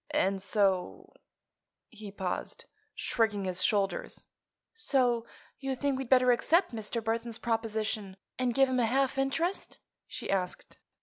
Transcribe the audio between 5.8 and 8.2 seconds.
we'd better accept Mr. Burthon's proposition